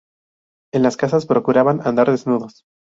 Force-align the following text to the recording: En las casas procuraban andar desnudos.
En 0.73 0.81
las 0.81 0.97
casas 0.97 1.27
procuraban 1.27 1.85
andar 1.85 2.09
desnudos. 2.09 2.63